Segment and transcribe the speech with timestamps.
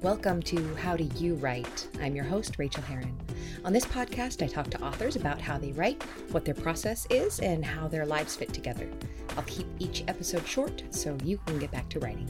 [0.00, 1.88] Welcome to How Do You Write?
[2.00, 3.18] I'm your host, Rachael Herron.
[3.64, 7.40] On this podcast, I talk to authors about how they write, what their process is,
[7.40, 8.88] and how their lives fit together.
[9.36, 12.28] I'll keep each episode short so you can get back to writing.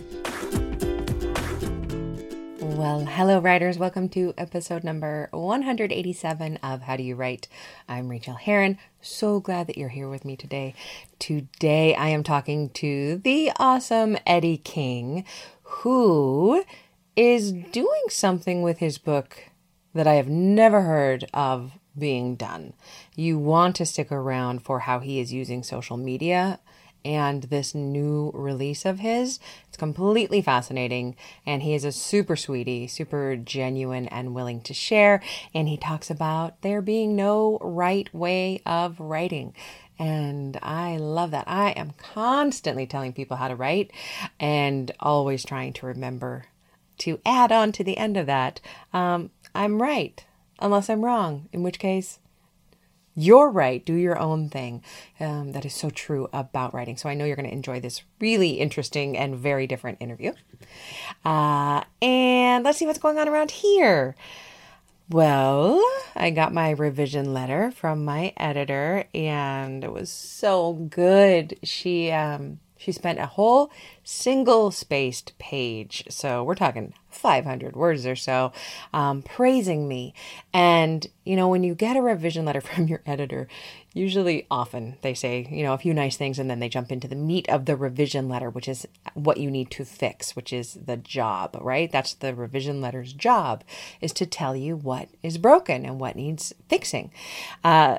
[2.59, 3.77] Well, hello, writers.
[3.77, 7.49] Welcome to episode number 187 of How Do You Write?
[7.87, 8.79] I'm Rachael Herron.
[9.03, 10.75] So glad that you're here with me today.
[11.19, 15.27] Today, I am talking to the awesome Eddie King,
[15.65, 16.65] who
[17.19, 19.51] is doing something with his book
[19.93, 22.75] that I have never heard of being done.
[23.17, 26.61] You want to stick around for how he is using social media
[27.05, 29.41] and this new release of his.
[29.67, 35.21] It's completely fascinating, and he is a super sweetie, super genuine and willing to share.
[35.53, 39.57] And he talks about there being no right way of writing.
[39.99, 41.49] And I love that.
[41.49, 43.91] I am constantly telling people how to write
[44.39, 46.45] and always trying to remember
[46.99, 48.61] to add on to the end of that,
[48.93, 50.25] um, I'm right,
[50.59, 52.19] unless I'm wrong, in which case,
[53.21, 53.85] you're right.
[53.85, 54.85] Do your own thing.
[55.19, 56.97] Um, that is so true about writing.
[56.97, 60.35] So I know you're going to enjoy this really interesting and very different interview.
[61.25, 64.15] Uh, and let's see what's going on around here.
[65.11, 65.83] Well,
[66.15, 71.59] I got my revision letter from my editor, and it was so good.
[71.65, 73.71] She um, she spent a whole
[74.05, 78.53] single spaced page, so we're talking 500 words or so,
[78.95, 80.15] um, praising me.
[80.53, 83.49] And, you know, when you get a revision letter from your editor,
[83.93, 87.09] usually often they say, you know, a few nice things and then they jump into
[87.09, 90.75] the meat of the revision letter, which is what you need to fix, which is
[90.75, 91.91] the job, right?
[91.91, 93.65] That's the revision letter's job,
[94.01, 97.11] is to tell you what is broken and what needs fixing.
[97.65, 97.99] Uh,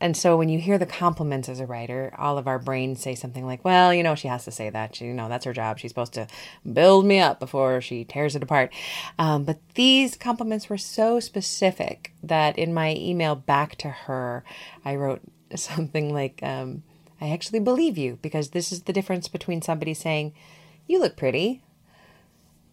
[0.00, 3.16] and so when you hear the compliments as a writer, all of our brains say
[3.16, 5.00] something like, well, you know, she has to say that.
[5.00, 5.78] You know, that's her job.
[5.78, 6.28] She's supposed to
[6.72, 8.72] build me up before she tears it apart.
[9.18, 14.44] Um, but these compliments were so specific that in my email back to her,
[14.84, 15.22] I wrote
[15.56, 16.84] something like, um,
[17.20, 20.32] I actually believe you because this is the difference between somebody saying,
[20.86, 21.62] you look pretty,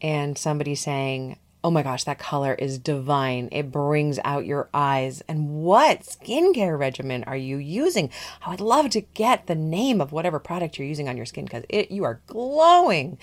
[0.01, 3.49] and somebody saying, oh my gosh, that color is divine.
[3.51, 5.23] It brings out your eyes.
[5.27, 8.11] And what skincare regimen are you using?
[8.45, 11.45] I would love to get the name of whatever product you're using on your skin
[11.45, 13.17] because you are glowing.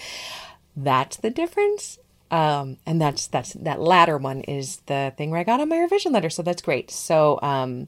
[0.75, 2.01] That's the difference.
[2.33, 5.79] Um, and that's that's that latter one is the thing where I got on my
[5.79, 6.29] revision letter.
[6.29, 6.91] So that's great.
[6.91, 7.87] So um,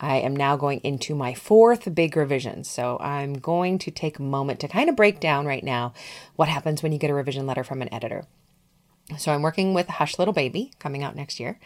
[0.00, 2.64] I am now going into my fourth big revision.
[2.64, 5.92] So I'm going to take a moment to kind of break down right now
[6.34, 8.24] what happens when you get a revision letter from an editor.
[9.16, 11.58] So I'm working with Hush Little Baby coming out next year.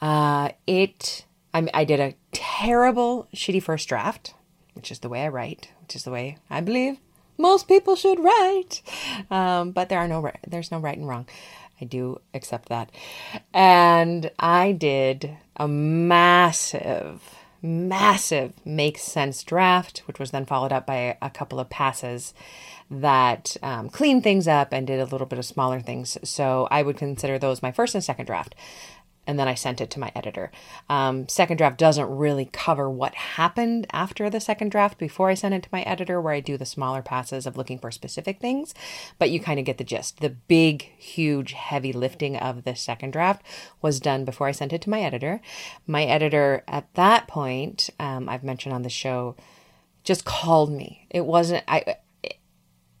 [0.00, 4.34] Uh, it I, I did a terrible, shitty first draft,
[4.74, 6.98] which is the way I write, which is the way I believe
[7.38, 8.82] most people should write.
[9.30, 11.26] Um, but there are no there's no right and wrong.
[11.80, 12.90] I do accept that.
[13.52, 17.22] And I did a massive,
[17.60, 22.32] massive make sense draft, which was then followed up by a couple of passes
[22.90, 26.16] that um, cleaned things up and did a little bit of smaller things.
[26.22, 28.54] So I would consider those my first and second draft.
[29.28, 30.52] And then I sent it to my editor.
[30.88, 35.52] Um, second draft doesn't really cover what happened after the second draft before I sent
[35.52, 38.72] it to my editor, where I do the smaller passes of looking for specific things.
[39.18, 40.20] But you kind of get the gist.
[40.20, 43.44] The big, huge, heavy lifting of the second draft
[43.82, 45.40] was done before I sent it to my editor.
[45.88, 49.34] My editor at that point, um, I've mentioned on the show,
[50.04, 51.08] just called me.
[51.10, 51.96] It wasn't, I,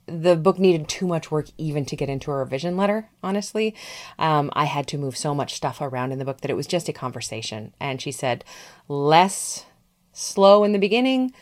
[0.06, 3.74] the book needed too much work even to get into a revision letter, honestly.
[4.18, 6.66] Um, I had to move so much stuff around in the book that it was
[6.66, 7.72] just a conversation.
[7.80, 8.44] And she said,
[8.88, 9.66] less
[10.12, 11.32] slow in the beginning,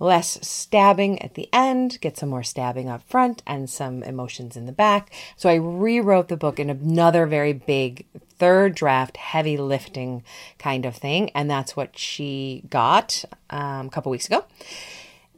[0.00, 4.66] less stabbing at the end, get some more stabbing up front and some emotions in
[4.66, 5.12] the back.
[5.36, 8.06] So I rewrote the book in another very big
[8.36, 10.24] third draft, heavy lifting
[10.58, 11.30] kind of thing.
[11.30, 14.44] And that's what she got um, a couple weeks ago.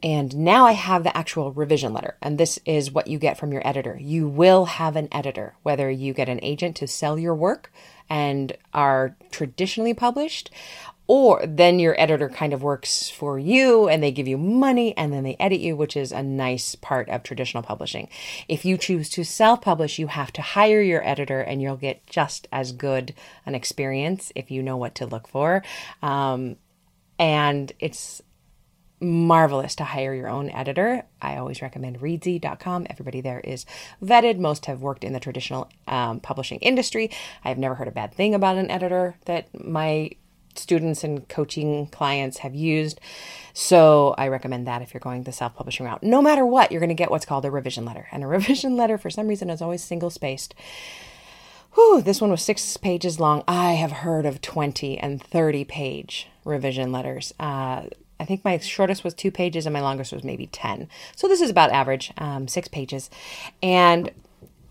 [0.03, 2.17] And now I have the actual revision letter.
[2.21, 3.97] And this is what you get from your editor.
[3.99, 7.71] You will have an editor, whether you get an agent to sell your work
[8.09, 10.51] and are traditionally published,
[11.07, 15.11] or then your editor kind of works for you and they give you money and
[15.11, 18.09] then they edit you, which is a nice part of traditional publishing.
[18.47, 22.05] If you choose to self publish, you have to hire your editor and you'll get
[22.07, 23.13] just as good
[23.45, 25.63] an experience if you know what to look for.
[26.01, 26.57] Um,
[27.17, 28.21] and it's
[28.99, 31.03] marvelous to hire your own editor.
[31.21, 32.87] I always recommend reedsy.com.
[32.89, 33.65] Everybody there is
[34.03, 34.39] vetted.
[34.39, 37.11] Most have worked in the traditional um, publishing industry.
[37.43, 40.11] I have never heard a bad thing about an editor that my
[40.55, 42.99] students and coaching clients have used.
[43.53, 46.03] So I recommend that if you're going the self publishing route.
[46.03, 48.07] No matter what, you're going to get what's called a revision letter.
[48.11, 50.55] And a revision letter, for some reason, is always single spaced.
[51.73, 53.43] Whew, this one was six pages long.
[53.47, 57.33] I have heard of 20 and 30 page revision letters.
[57.39, 57.83] Uh,
[58.19, 60.89] I think my shortest was two pages and my longest was maybe 10.
[61.15, 63.09] So this is about average, um, six pages.
[63.61, 64.11] And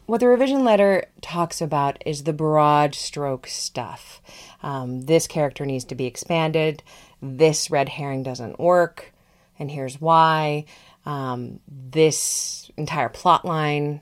[0.06, 4.20] what the revision letter talks about is the broad stroke stuff.
[4.62, 6.82] Um, this character needs to be expanded.
[7.20, 9.12] This red herring doesn't work,
[9.58, 10.64] and here's why.
[11.04, 14.00] Um, this entire plot line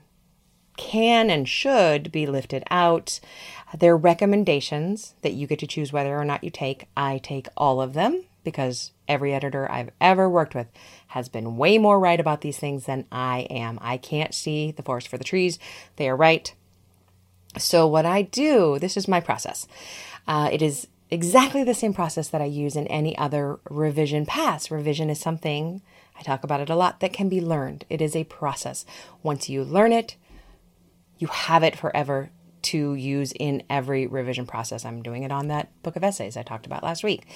[0.77, 3.19] can and should be lifted out.
[3.77, 6.85] There are recommendations that you get to choose whether or not you take.
[6.95, 10.67] I take all of them because every editor I've ever worked with
[11.07, 13.79] has been way more right about these things than I am.
[13.81, 15.59] I can't see the forest for the trees.
[15.95, 16.53] They are right.
[17.57, 19.67] So, what I do, this is my process.
[20.27, 24.71] Uh, it is exactly the same process that I use in any other revision pass.
[24.71, 25.81] Revision is something,
[26.17, 27.85] I talk about it a lot, that can be learned.
[27.89, 28.85] It is a process.
[29.23, 30.15] Once you learn it,
[31.17, 32.29] you have it forever
[32.63, 34.85] to use in every revision process.
[34.85, 37.27] I'm doing it on that book of essays I talked about last week.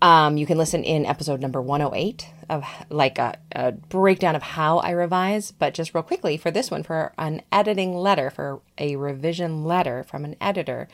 [0.00, 4.78] Um, you can listen in episode number 108 of like a, a, breakdown of how
[4.78, 5.50] I revise.
[5.52, 10.02] But just real quickly for this one, for an editing letter, for a revision letter
[10.02, 10.88] from an editor,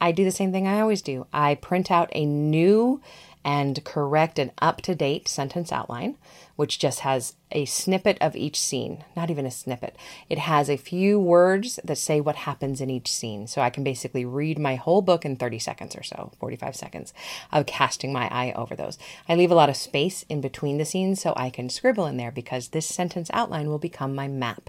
[0.00, 1.26] I do the same thing I always do.
[1.32, 3.00] I print out a new
[3.48, 6.16] and correct an up to date sentence outline
[6.58, 9.94] which just has a snippet of each scene, not even a snippet.
[10.28, 13.46] It has a few words that say what happens in each scene.
[13.46, 17.14] So I can basically read my whole book in 30 seconds or so, 45 seconds
[17.52, 18.98] of casting my eye over those.
[19.28, 22.16] I leave a lot of space in between the scenes so I can scribble in
[22.16, 24.68] there because this sentence outline will become my map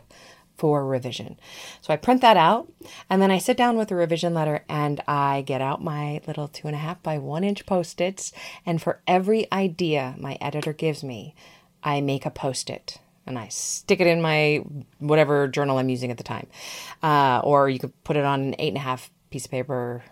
[0.60, 1.40] for revision.
[1.82, 2.72] So I print that out
[3.10, 6.50] and then I sit down with the revision letter and I get out my little
[6.50, 8.34] two and a half by one inch post its.
[8.66, 11.34] And for every idea my editor gives me,
[11.82, 14.64] I make a post it and I stick it in my
[14.98, 16.48] whatever journal I'm using at the time.
[17.02, 20.04] Uh, or you could put it on an eight and a half piece of paper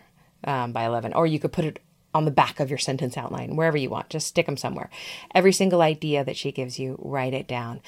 [0.45, 1.79] um, by 11, or you could put it
[2.13, 4.09] on the back of your sentence outline, wherever you want.
[4.09, 4.89] Just stick them somewhere.
[5.35, 7.81] Every single idea that she gives you, write it down.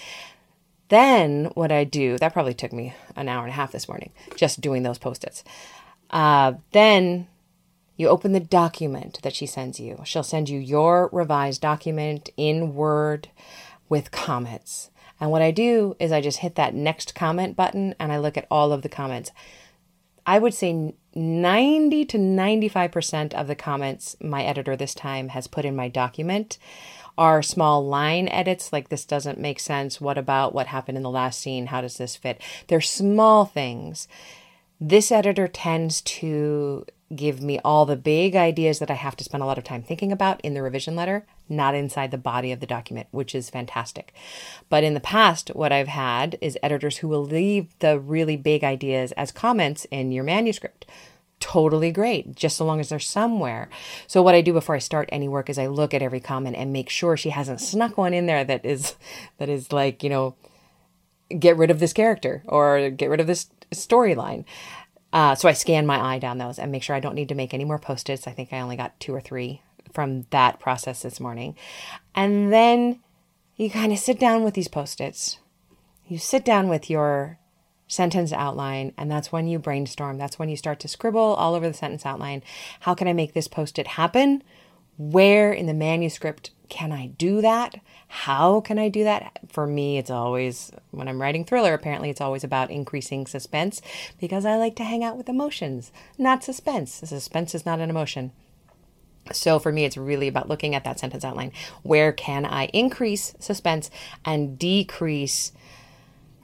[0.90, 4.12] Then, what I do, that probably took me an hour and a half this morning,
[4.36, 5.44] just doing those post its.
[6.10, 7.28] Uh, then
[7.96, 10.02] you open the document that she sends you.
[10.04, 13.30] She'll send you your revised document in Word
[13.88, 14.90] with comments.
[15.20, 18.38] And what I do is I just hit that next comment button and I look
[18.38, 19.32] at all of the comments.
[20.26, 25.66] I would say 90 to 95% of the comments my editor this time has put
[25.66, 26.58] in my document
[27.20, 30.00] are small line edits like this doesn't make sense.
[30.00, 31.68] What about what happened in the last scene?
[31.68, 32.42] How does this fit?
[32.68, 34.08] They're small things.
[34.80, 39.44] This editor tends to give me all the big ideas that I have to spend
[39.44, 42.62] a lot of time thinking about in the revision letter, not inside the body of
[42.62, 44.14] the document, which is fantastic.
[44.70, 48.64] But in the past, what I've had is editors who will leave the really big
[48.64, 50.86] ideas as comments in your manuscript.
[51.40, 53.70] Totally great, just so long as they're somewhere.
[54.08, 56.58] So, what I do before I start any work is I look at every comment
[56.58, 58.96] and make sure she hasn't snuck one in there that is,
[59.38, 60.36] that is like, you know,
[61.38, 64.46] get rid of this character or get rid of this storyline.
[65.12, 67.36] Uh, so I scan my eye down those and make sure I don't need to
[67.36, 68.28] make any more post its.
[68.28, 71.56] I think I only got two or three from that process this morning.
[72.14, 73.00] And then
[73.56, 75.40] you kind of sit down with these post its.
[76.08, 77.39] You sit down with your
[77.90, 80.18] sentence outline, and that's when you brainstorm.
[80.18, 82.44] That's when you start to scribble all over the sentence outline.
[82.82, 84.44] How can I make this post it happen?
[84.98, 87.82] Where in the manuscript can I do that?
[88.08, 89.40] How can I do that?
[89.50, 93.82] For me, it's always, when I'm writing thriller, apparently it's always about increasing suspense
[94.20, 96.94] because I like to hang out with emotions, not suspense.
[96.94, 98.32] Suspense is not an emotion.
[99.32, 101.54] So for me, it's really about looking at that sentence outline.
[101.82, 103.90] Where can I increase suspense
[104.26, 105.52] and decrease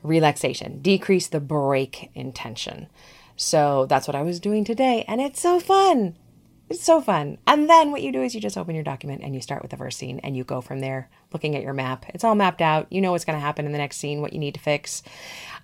[0.05, 2.88] relaxation, decrease the break in tension?
[3.35, 6.15] So that's what I was doing today, and it's so fun.
[6.67, 7.38] It's so fun.
[7.45, 9.69] And then what you do is you just open your document and you start with
[9.69, 12.05] the first scene and you go from there looking at your map.
[12.09, 12.88] It's all mapped out.
[12.89, 15.03] You know what's going to happen in the next scene, what you need to fix.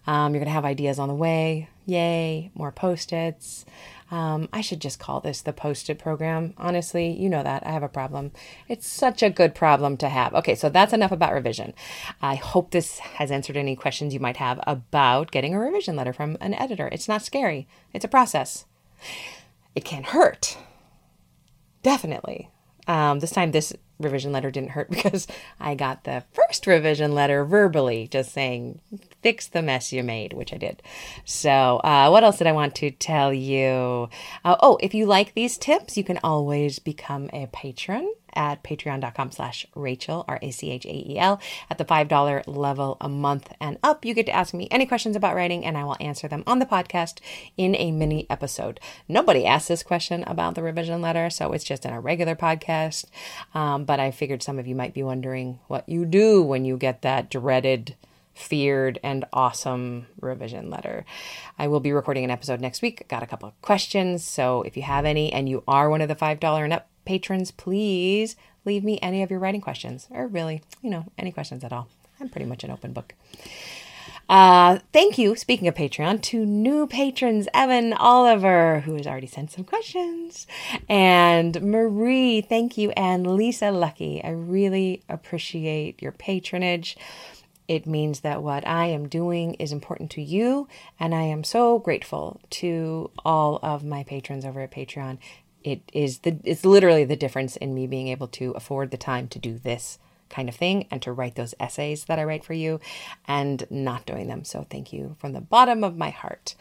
[0.06, 1.70] Um, you're going to have ideas on the way.
[1.88, 3.66] Yay, more post its.
[4.12, 6.54] Um, I should just call this the post it program.
[6.58, 7.66] Honestly, you know that.
[7.66, 8.32] I have a problem.
[8.68, 10.36] It's such a good problem to have.
[10.36, 11.74] Okay, so that's enough about revision.
[12.22, 16.14] I hope this has answered any questions you might have about getting a revision letter
[16.14, 16.90] from an editor.
[16.92, 18.66] It's not scary, it's a process.
[19.74, 20.58] It can hurt
[21.84, 22.51] Definitely.
[22.88, 25.28] Um, this time, this revision letter didn't hurt because
[25.60, 28.80] I got the first revision letter verbally, just saying,
[29.22, 30.82] fix the mess you made, which I did.
[31.26, 34.10] So, uh, what else did I want to tell you?
[34.44, 39.32] Uh, oh, if you like these tips, you can always become a patron at patreon.com
[39.32, 41.42] slash Rachael, R-A-C-H-A-E-L.
[41.70, 45.16] At the $5 level a month and up, you get to ask me any questions
[45.16, 47.20] about writing and I will answer them on the podcast
[47.58, 48.80] in a mini episode.
[49.08, 53.06] Nobody asked this question about the revision letter, so it's just in a regular podcast.
[53.54, 56.78] Um, but I figured some of you might be wondering what you do when you
[56.78, 57.96] get that dreaded
[58.34, 61.06] feared and awesome revision letter.
[61.58, 63.08] I will be recording an episode next week.
[63.08, 64.24] Got a couple of questions.
[64.24, 67.52] So if you have any and you are one of the $5 and up patrons,
[67.52, 71.74] please leave me any of your writing questions or really, you know, any questions at
[71.74, 71.88] all.
[72.20, 73.16] I'm pretty much an open book.
[74.30, 79.52] Uh, thank you, speaking of Patreon, to new patrons Evan Oliver, who has already sent
[79.52, 80.48] some questions,
[80.88, 84.24] and Marie, thank you, and Lisa Lucky.
[84.24, 86.96] I really appreciate your patronage.
[87.68, 90.68] It means that what I am doing is important to you,
[90.98, 95.18] and I am so grateful to all of my patrons over at Patreon.
[95.64, 99.28] It is the it's literally the difference in me being able to afford the time
[99.30, 100.00] to do this
[100.30, 102.80] kind of thing and to write those essays that I write for you
[103.28, 104.44] and not doing them.
[104.44, 106.56] So thank you from the bottom of my heart.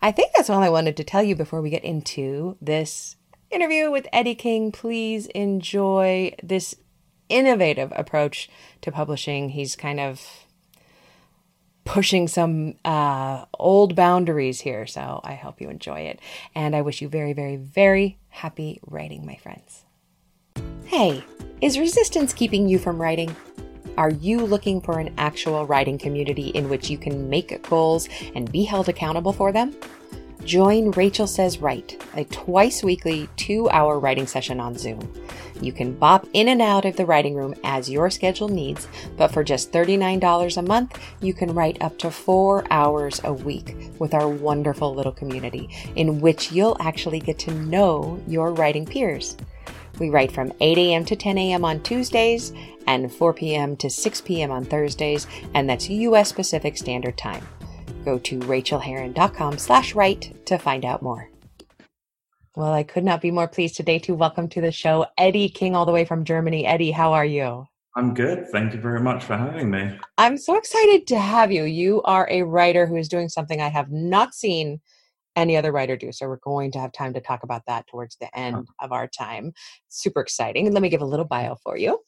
[0.00, 3.16] I think that's all I wanted to tell you before we get into this
[3.50, 4.72] interview with Eddie King.
[4.72, 6.76] Please enjoy this
[7.28, 8.48] innovative approach
[8.82, 9.50] to publishing.
[9.50, 10.46] He's kind of
[11.88, 14.86] pushing some uh, old boundaries here.
[14.86, 16.20] So I hope you enjoy it.
[16.54, 19.84] And I wish you very, very, very happy writing, my friends.
[20.84, 21.24] Hey,
[21.62, 23.34] is resistance keeping you from writing?
[23.96, 28.52] Are you looking for an actual writing community in which you can make goals and
[28.52, 29.74] be held accountable for them?
[30.48, 35.12] Join Rachael Says Write, a twice weekly two hour writing session on Zoom.
[35.60, 38.88] You can bop in and out of the writing room as your schedule needs,
[39.18, 43.76] but for just $39 a month, you can write up to four hours a week
[43.98, 49.36] with our wonderful little community, in which you'll actually get to know your writing peers.
[49.98, 51.04] We write from 8 a.m.
[51.04, 51.62] to 10 a.m.
[51.62, 52.54] on Tuesdays
[52.86, 53.76] and 4 p.m.
[53.76, 54.50] to 6 p.m.
[54.50, 56.32] on Thursdays, and that's U.S.
[56.32, 57.46] Pacific Standard Time.
[58.04, 61.30] Go to rachaelherron.com slash write to find out more.
[62.56, 65.76] Well, I could not be more pleased today to welcome to the show Eddie King,
[65.76, 66.66] all the way from Germany.
[66.66, 67.66] Eddie, how are you?
[67.94, 68.48] I'm good.
[68.48, 69.98] Thank you very much for having me.
[70.18, 71.64] I'm so excited to have you.
[71.64, 74.80] You are a writer who is doing something I have not seen
[75.38, 76.12] any other writer do.
[76.12, 79.06] So we're going to have time to talk about that towards the end of our
[79.06, 79.52] time.
[79.88, 80.66] Super exciting.
[80.66, 82.00] And let me give a little bio for you.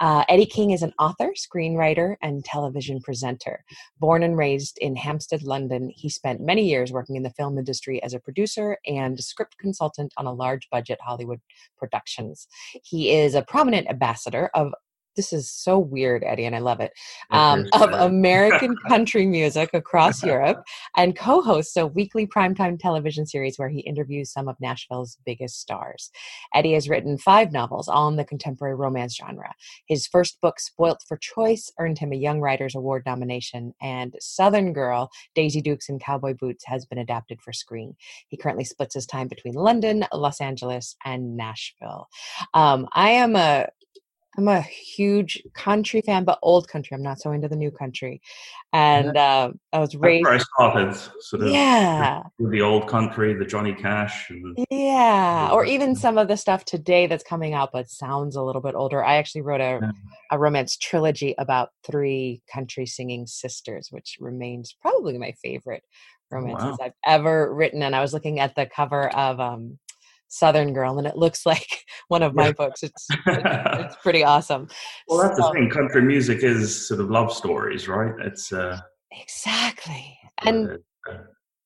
[0.00, 3.64] Uh, Eddie King is an author, screenwriter, and television presenter.
[3.98, 8.02] Born and raised in Hampstead, London, he spent many years working in the film industry
[8.02, 11.40] as a producer and script consultant on a large budget Hollywood
[11.76, 12.48] productions.
[12.82, 14.72] He is a prominent ambassador of
[15.18, 16.92] this is so weird, Eddie, and I love it,
[17.30, 20.62] um, of American country music across Europe
[20.96, 25.60] and co hosts a weekly primetime television series where he interviews some of Nashville's biggest
[25.60, 26.10] stars.
[26.54, 29.52] Eddie has written five novels, all in the contemporary romance genre.
[29.86, 34.72] His first book, Spoilt for Choice, earned him a Young Writers Award nomination, and Southern
[34.72, 37.96] Girl, Daisy Dukes in Cowboy Boots, has been adapted for screen.
[38.28, 42.06] He currently splits his time between London, Los Angeles, and Nashville.
[42.54, 43.66] Um, I am a
[44.38, 46.94] I'm a huge country fan, but old country.
[46.94, 48.22] I'm not so into the new country.
[48.72, 50.26] And uh, I was raised.
[50.26, 51.48] That's where I started, sort of.
[51.48, 52.22] Yeah.
[52.38, 54.30] The old country, the Johnny Cash.
[54.70, 55.50] Yeah.
[55.52, 58.76] Or even some of the stuff today that's coming out, but sounds a little bit
[58.76, 59.04] older.
[59.04, 59.90] I actually wrote a, yeah.
[60.30, 65.82] a romance trilogy about three country singing sisters, which remains probably my favorite
[66.32, 66.86] oh, romances wow.
[66.86, 67.82] I've ever written.
[67.82, 69.80] And I was looking at the cover of um,
[70.28, 72.52] Southern Girl, and it looks like one of my yeah.
[72.52, 72.82] books.
[72.82, 74.68] It's, it's, pretty awesome.
[75.08, 75.70] Well, that's so, the thing.
[75.70, 78.14] Country music is sort of love stories, right?
[78.24, 78.80] It's uh,
[79.10, 81.14] exactly, and uh,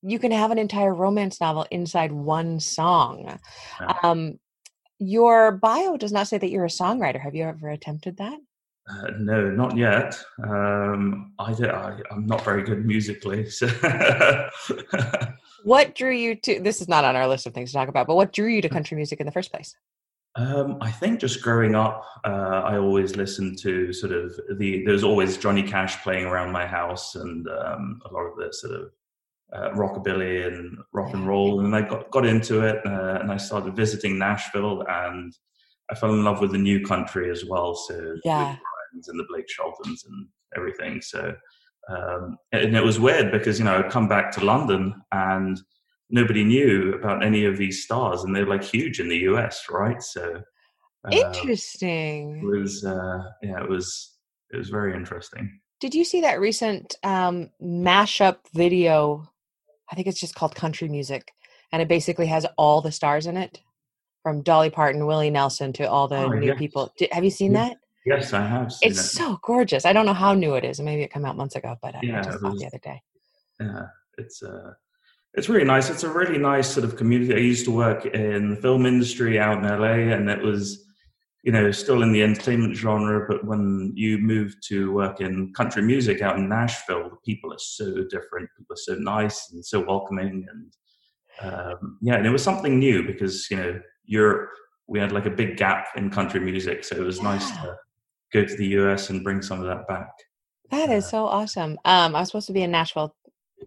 [0.01, 3.39] you can have an entire romance novel inside one song.
[3.79, 3.97] Yeah.
[4.03, 4.39] Um,
[4.99, 7.21] your bio does not say that you're a songwriter.
[7.21, 8.37] Have you ever attempted that?
[8.89, 10.21] Uh, no, not yet.
[10.43, 13.49] Um, I, I, am not very good musically.
[13.49, 13.67] So
[15.63, 16.59] what drew you to?
[16.59, 18.61] This is not on our list of things to talk about, but what drew you
[18.61, 19.73] to country music in the first place?
[20.35, 24.83] Um, I think just growing up, uh, I always listened to sort of the.
[24.83, 28.73] There's always Johnny Cash playing around my house, and um, a lot of the sort
[28.73, 28.91] of
[29.53, 31.63] uh, rockabilly and rock and roll.
[31.63, 35.33] And I got got into it, uh, and I started visiting Nashville, and
[35.89, 37.75] I fell in love with the new country as well.
[37.75, 38.57] So yeah
[39.07, 41.01] and the Blake Sheltons and everything.
[41.01, 41.33] So,
[41.89, 45.59] um, and it was weird because, you know, I'd come back to London and
[46.09, 50.01] nobody knew about any of these stars and they're like huge in the US, right?
[50.01, 50.41] So,
[51.05, 52.39] uh, interesting.
[52.43, 54.15] It was, uh, yeah, it was,
[54.51, 55.59] it was very interesting.
[55.81, 59.29] Did you see that recent um, mashup video?
[59.91, 61.31] I think it's just called Country Music,
[61.71, 63.59] and it basically has all the stars in it.
[64.21, 66.57] from Dolly Parton, Willie Nelson to all the Oh, new yes.
[66.57, 66.93] people.
[66.97, 67.75] Did, have you seen that?
[68.05, 69.03] Yes, I have It's it.
[69.03, 69.85] so gorgeous.
[69.85, 70.79] I don't know how new it is.
[70.79, 72.79] Maybe it came out months ago, but I, I just it saw it the other
[72.79, 73.01] day.
[73.59, 73.85] yeah,
[74.17, 74.73] it's uh,
[75.35, 75.89] it's really nice.
[75.89, 77.33] It's a really nice sort of community.
[77.33, 80.85] I used to work in the film industry out in LA, and it was,
[81.43, 83.25] you know, still in the entertainment genre.
[83.27, 87.59] But when you move to work in country music out in Nashville, the people are
[87.59, 88.49] so different.
[88.57, 90.73] People are so nice and so welcoming, and
[91.53, 94.49] um, yeah, and it was something new because you know Europe.
[94.87, 97.77] We had like a big gap in country music, so it was nice to
[98.33, 100.09] go to the US and bring some of that back.
[100.71, 101.77] That is so awesome.
[101.85, 103.15] Um, I was supposed to be in Nashville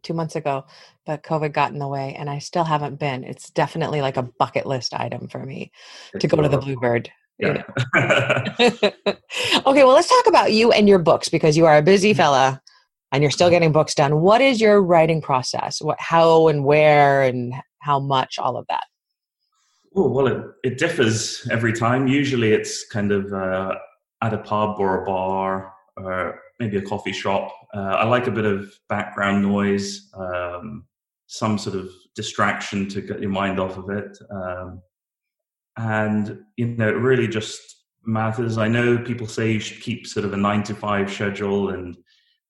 [0.03, 0.65] two months ago,
[1.05, 3.25] but COVID got in the way, and I still haven't been.
[3.25, 5.71] It's definitely like a bucket list item for me
[6.19, 6.75] to go to the lot of fun.
[6.75, 7.11] Bluebird.
[7.39, 7.63] Yeah.
[7.97, 12.19] okay, well, let's talk about you and your books because you are a busy Mm-hmm.
[12.19, 12.63] fella
[13.13, 14.21] and you're still getting books done.
[14.21, 15.81] What is your writing process?
[15.81, 18.39] What, how and where and how much?
[18.39, 18.85] All of that.
[19.95, 22.07] Oh, well, it, it differs every time.
[22.07, 23.75] Usually it's kind of uh,
[24.23, 27.53] at a pub or a bar or maybe a coffee shop.
[27.75, 30.87] Uh, I like a bit of background noise, um,
[31.27, 34.17] some sort of distraction to get your mind off of it.
[34.31, 34.83] Um,
[35.77, 37.61] and, you know, it really just
[38.05, 38.57] matters.
[38.57, 41.97] I know people say you should keep sort of a nine to five schedule and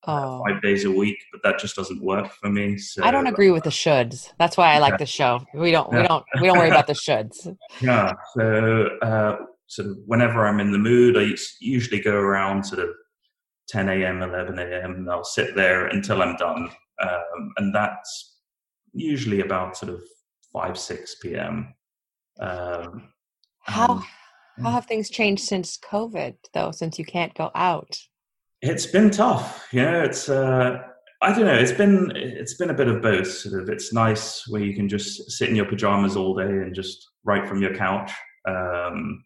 [0.07, 2.79] uh, Oh, five days a week, but that just doesn't work for me.
[2.79, 4.33] So I don't agree with the shoulds.
[4.39, 5.45] That's why I like the show.
[5.53, 5.93] We don't.
[5.93, 6.25] We don't.
[6.41, 7.57] We don't worry about the shoulds.
[7.81, 8.13] Yeah.
[8.37, 12.91] So, uh, sort of whenever I'm in the mood, I usually go around sort of
[13.69, 16.71] 10 a.m., 11 a.m., and I'll sit there until I'm done.
[17.03, 18.39] Um, and that's
[18.93, 20.03] usually about sort of
[20.53, 21.75] 5, 6 p.m.
[22.41, 23.09] Um,
[23.61, 24.03] How
[24.57, 26.71] and how have things changed since COVID though?
[26.71, 27.99] Since you can't go out.
[28.63, 29.67] it's been tough.
[29.73, 30.03] Yeah.
[30.03, 30.79] It's, uh,
[31.23, 31.55] I don't know.
[31.55, 33.31] It's been it's been a bit of both.
[33.31, 36.75] Sort of, it's nice where you can just sit in your pajamas all day and
[36.75, 38.13] just write from your couch.
[38.47, 39.25] Um,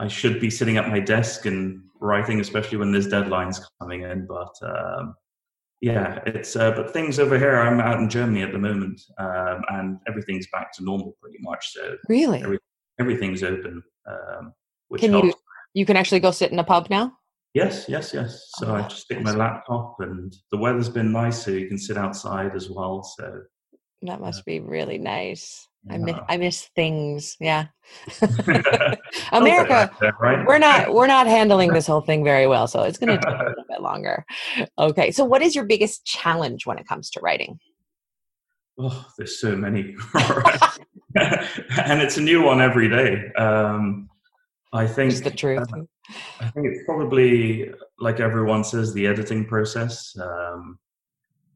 [0.00, 4.26] I should be sitting at my desk and writing, especially when there's deadlines coming in.
[4.26, 5.14] But um,
[5.82, 7.56] yeah, it's uh, but things over here.
[7.56, 11.72] I'm out in Germany at the moment, um, and everything's back to normal pretty much.
[11.74, 12.42] So Really?
[12.42, 12.58] Every-
[12.98, 14.52] everything's open, um,
[14.88, 15.38] which Can you- helps.
[15.74, 17.12] You can actually go sit in a pub now.
[17.54, 18.50] Yes, yes, yes.
[18.58, 21.78] So Oh, I just take my laptop, and the weather's been nice, so you can
[21.78, 23.02] sit outside as well.
[23.02, 23.42] So
[24.02, 25.68] That must be really nice.
[25.88, 27.36] I miss I miss things.
[27.40, 27.66] Yeah.
[29.32, 29.90] America,
[30.20, 30.46] right?
[30.46, 33.34] we're not we're not handling this whole thing very well, so it's going to take
[33.34, 34.24] a little bit longer.
[34.78, 35.10] Okay.
[35.10, 37.58] So what is your biggest challenge when it comes to writing?
[38.78, 43.30] Oh, there's so many, and it's a new one every day.
[43.34, 44.08] Um,
[44.72, 45.68] I think Just the truth.
[45.72, 45.82] uh,
[46.40, 50.16] I think it's probably like everyone says, the editing process.
[50.18, 50.78] Um,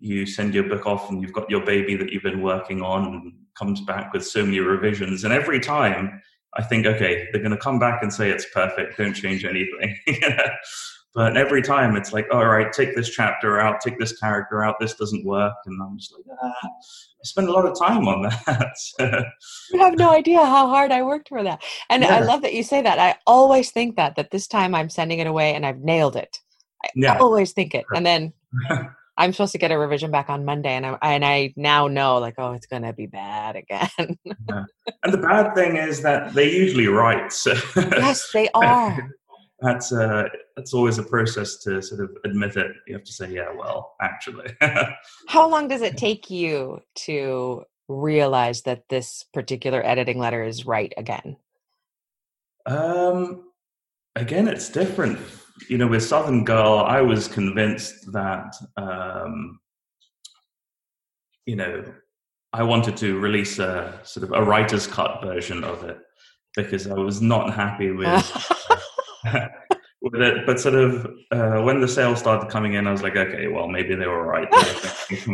[0.01, 3.07] you send your book off, and you've got your baby that you've been working on,
[3.07, 6.21] and comes back with so many revisions, and every time
[6.57, 8.97] I think, okay, they're going to come back and say it's perfect.
[8.97, 9.97] Don't change anything.
[11.15, 14.77] but every time it's like, all right, take this chapter out, take this character out.
[14.81, 18.23] This doesn't work, and I'm just like, ah, I spend a lot of time on
[18.47, 19.25] that.
[19.73, 21.63] You have no idea how hard I worked for that.
[21.91, 22.99] And I love that you say that.
[22.99, 26.39] I always think that that this time I'm sending it away and I've nailed it.
[26.85, 27.19] I Yeah.
[27.19, 27.87] always think it.
[27.95, 28.33] And then
[29.17, 32.19] I'm supposed to get a revision back on Monday and I and I now know
[32.19, 34.19] like oh it's going to be bad again.
[34.49, 37.33] and the bad thing is that they're usually write.
[37.33, 39.11] So yes, they are.
[39.61, 42.73] that's uh, that's always a process to sort of admit it.
[42.87, 44.55] You have to say, yeah, well, actually.
[45.29, 50.93] How long does it take you to realize that this particular editing letter is right
[50.97, 51.37] again?
[52.67, 53.45] um,
[54.17, 55.19] again, it's different.
[55.69, 59.61] You know, with Southern Girl, I was convinced that um,
[61.47, 61.85] you know
[62.53, 65.99] I wanted to release a sort of a writer's cut version of it
[66.57, 68.53] because I was not happy with
[70.05, 70.47] with it.
[70.47, 73.69] But sort of uh, when the sales started coming in, I was like, okay, well,
[73.69, 74.47] maybe they were right.
[74.53, 75.17] Actually,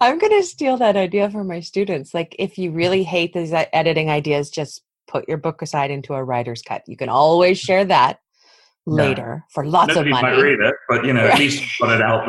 [0.00, 2.12] I'm going to steal that idea from my students.
[2.12, 6.22] Like, if you really hate these editing ideas, just put your book aside into a
[6.24, 6.82] writer's cut.
[6.86, 8.18] You can always share that
[8.86, 8.92] Yeah.
[9.02, 12.00] later for lots nobody of might read it, but you know, at least put it
[12.02, 12.28] out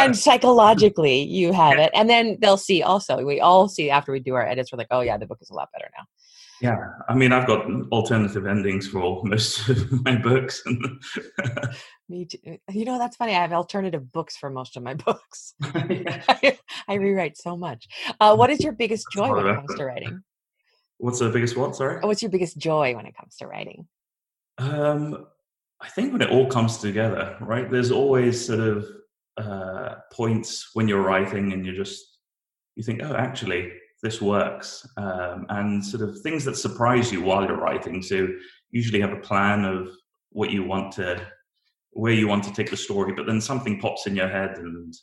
[0.00, 1.90] and psychologically, you have it.
[1.94, 4.88] And then they'll see also, we all see after we do our edits, we're like,
[4.90, 6.04] oh, yeah, the book is a lot better now.
[6.60, 6.76] yeah,
[7.08, 10.62] I mean, I've got alternative endings for most of my books.
[12.08, 12.58] Me too.
[12.70, 13.32] You know, that's funny.
[13.34, 15.54] I have alternative books for most of my books.
[15.62, 17.88] I, I rewrite so much.
[18.20, 20.22] Uh, what is your biggest joy when it comes to writing?
[20.98, 21.76] What's the biggest what?
[21.76, 22.00] Sorry.
[22.00, 23.86] What's your biggest joy when it comes to writing?
[24.58, 25.26] Um,
[25.80, 27.70] I think when it all comes together, right?
[27.70, 28.86] There's always sort of
[29.36, 32.04] uh, points when you're writing, and you just
[32.76, 37.44] you think, oh, actually, this works, um, and sort of things that surprise you while
[37.44, 38.02] you're writing.
[38.02, 38.28] So
[38.70, 39.88] usually have a plan of
[40.30, 41.20] what you want to,
[41.90, 44.94] where you want to take the story, but then something pops in your head and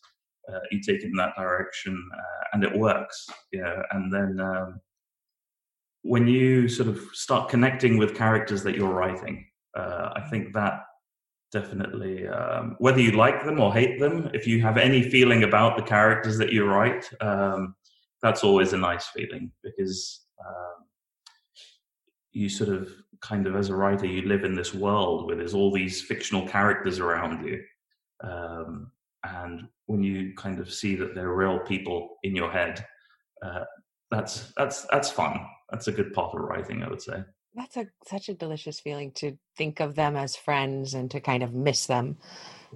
[0.52, 3.28] uh, you take it in that direction, uh, and it works.
[3.52, 4.82] You know, and then um,
[6.04, 9.46] when you sort of start connecting with characters that you're writing,
[9.78, 10.82] uh, I think that
[11.52, 15.76] definitely um, whether you like them or hate them if you have any feeling about
[15.76, 17.76] the characters that you write um,
[18.22, 20.86] that's always a nice feeling because um,
[22.32, 22.90] you sort of
[23.22, 26.48] kind of as a writer you live in this world where there's all these fictional
[26.48, 27.62] characters around you
[28.24, 28.90] um,
[29.26, 32.86] and when you kind of see that they're real people in your head
[33.46, 33.66] uh,
[34.10, 37.24] that's that's that's fun that's a good part of writing i would say
[37.56, 41.44] that's a such a delicious feeling to think of them as friends and to kind
[41.44, 42.18] of miss them.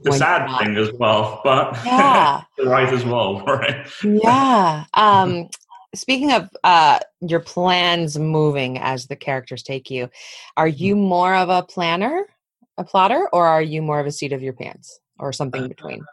[0.03, 3.87] The sad thing as well, but yeah, right as well, right?
[4.03, 4.85] yeah.
[4.93, 5.49] Um,
[5.93, 10.09] speaking of uh, your plans moving as the characters take you,
[10.57, 11.05] are you mm-hmm.
[11.05, 12.25] more of a planner,
[12.77, 15.67] a plotter, or are you more of a seat of your pants, or something uh,
[15.69, 16.03] between?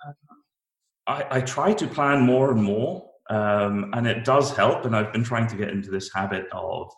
[1.09, 4.85] I, I try to plan more and more, um, and it does help.
[4.85, 6.91] And I've been trying to get into this habit of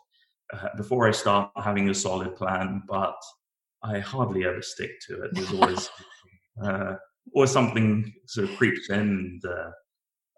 [0.53, 3.17] uh, before I start having a solid plan, but
[3.83, 5.31] I hardly ever stick to it.
[5.33, 5.91] There's always
[6.65, 6.95] uh,
[7.35, 8.99] or something sort of creeps in.
[8.99, 9.71] And, uh,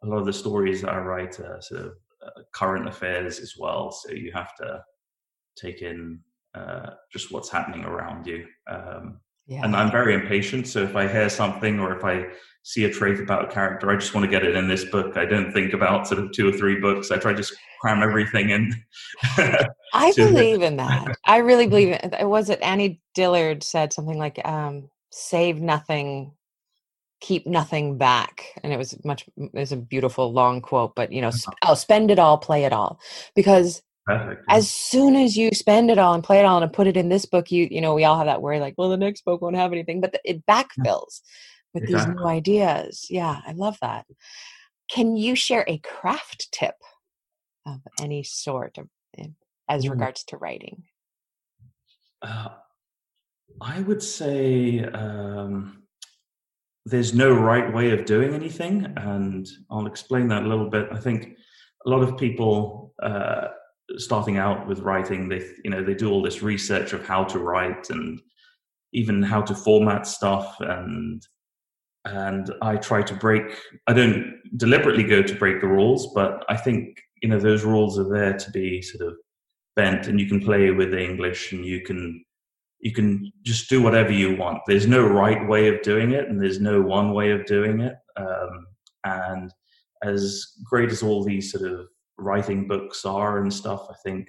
[0.02, 1.92] a lot of the stories that I write are sort of
[2.24, 4.82] uh, current affairs as well, so you have to
[5.56, 6.20] take in
[6.54, 8.46] uh, just what's happening around you.
[8.70, 9.62] Um, yeah.
[9.62, 12.26] And I'm very impatient, so if I hear something or if I
[12.62, 15.16] see a trait about a character, I just want to get it in this book.
[15.16, 17.12] I don't think about sort of two or three books.
[17.12, 18.74] I try to just cram everything in.
[19.94, 21.16] I believe in that.
[21.24, 22.26] I really believe it.
[22.26, 26.32] Was it Annie Dillard said something like, um, "Save nothing,
[27.20, 29.28] keep nothing back," and it was much.
[29.36, 31.70] It was a beautiful long quote, but you know, sp- uh-huh.
[31.70, 32.98] oh, spend it all, play it all,
[33.36, 33.82] because.
[34.06, 34.44] Perfect.
[34.48, 37.08] As soon as you spend it all and play it all and put it in
[37.08, 39.42] this book, you you know we all have that worry like, well, the next book
[39.42, 41.20] won't have anything, but the, it backfills
[41.74, 42.12] with exactly.
[42.12, 43.06] these new ideas.
[43.10, 44.06] Yeah, I love that.
[44.88, 46.76] Can you share a craft tip
[47.66, 48.88] of any sort of,
[49.68, 49.90] as mm.
[49.90, 50.84] regards to writing?
[52.22, 52.50] Uh,
[53.60, 55.82] I would say um,
[56.84, 60.88] there's no right way of doing anything, and I'll explain that a little bit.
[60.92, 61.36] I think
[61.84, 63.48] a lot of people uh,
[63.96, 67.38] starting out with writing, they you know they do all this research of how to
[67.38, 68.20] write and
[68.92, 71.26] even how to format stuff and
[72.06, 73.42] and I try to break.
[73.86, 77.98] I don't deliberately go to break the rules, but I think you know those rules
[77.98, 79.16] are there to be sort of
[79.74, 82.24] bent, and you can play with the English, and you can
[82.80, 84.60] you can just do whatever you want.
[84.66, 87.94] There's no right way of doing it, and there's no one way of doing it.
[88.16, 88.66] Um,
[89.04, 89.52] and
[90.02, 91.86] as great as all these sort of
[92.18, 94.28] writing books are and stuff, I think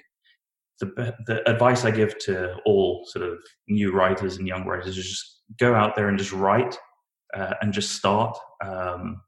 [0.80, 5.08] the the advice I give to all sort of new writers and young writers is
[5.08, 6.78] just go out there and just write
[7.36, 8.38] uh, and just start.
[8.64, 9.22] Um,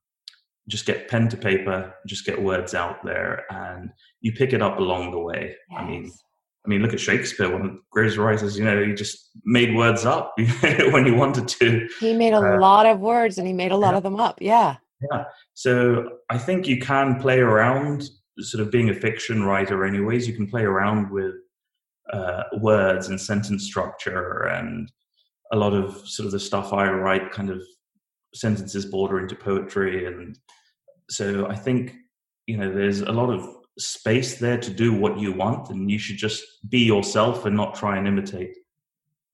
[0.67, 3.89] just get pen to paper, just get words out there, and
[4.21, 5.55] you pick it up along the way.
[5.71, 5.79] Yes.
[5.79, 6.11] I mean,
[6.65, 8.57] I mean, look at Shakespeare, one of the greatest writers.
[8.57, 11.87] You know, he just made words up when he wanted to.
[11.99, 13.97] He made a uh, lot of words, and he made a lot yeah.
[13.97, 14.37] of them up.
[14.39, 14.75] Yeah.
[15.11, 15.23] Yeah.
[15.53, 18.09] So I think you can play around,
[18.39, 19.85] sort of being a fiction writer.
[19.85, 21.35] Anyways, you can play around with
[22.11, 24.91] uh, words and sentence structure, and
[25.51, 27.61] a lot of sort of the stuff I write kind of
[28.33, 30.37] sentences border into poetry and
[31.09, 31.95] so i think
[32.45, 33.47] you know there's a lot of
[33.77, 37.75] space there to do what you want and you should just be yourself and not
[37.75, 38.55] try and imitate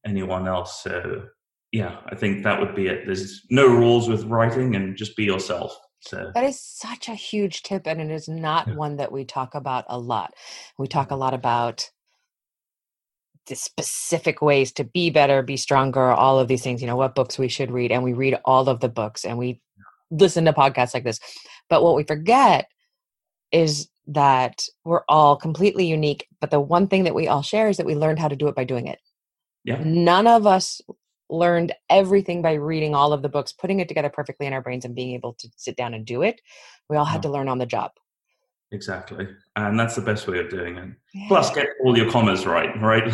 [0.05, 1.23] anyone else so
[1.71, 5.23] yeah i think that would be it there's no rules with writing and just be
[5.23, 8.75] yourself so that is such a huge tip and it is not yeah.
[8.75, 10.33] one that we talk about a lot
[10.77, 11.21] we talk a mm-hmm.
[11.21, 11.89] lot about
[13.47, 17.15] the specific ways to be better, be stronger, all of these things, you know, what
[17.15, 17.91] books we should read.
[17.91, 19.61] And we read all of the books and we
[20.11, 21.19] listen to podcasts like this.
[21.69, 22.67] But what we forget
[23.51, 26.27] is that we're all completely unique.
[26.41, 28.47] But the one thing that we all share is that we learned how to do
[28.47, 28.99] it by doing it.
[29.63, 29.81] Yeah.
[29.83, 30.81] None of us
[31.29, 34.85] learned everything by reading all of the books, putting it together perfectly in our brains,
[34.85, 36.41] and being able to sit down and do it.
[36.89, 37.23] We all had uh-huh.
[37.23, 37.91] to learn on the job.
[38.71, 39.27] Exactly.
[39.55, 40.89] And that's the best way of doing it.
[41.13, 41.27] Yeah.
[41.27, 43.09] Plus, get all your commas right, right?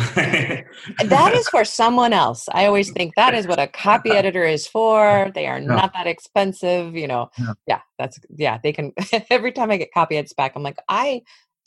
[1.04, 2.48] that is for someone else.
[2.52, 5.30] I always think that is what a copy editor is for.
[5.34, 5.76] They are no.
[5.76, 7.30] not that expensive, you know.
[7.38, 7.54] No.
[7.66, 8.92] Yeah, that's, yeah, they can.
[9.30, 11.22] every time I get copy edits back, I'm like, I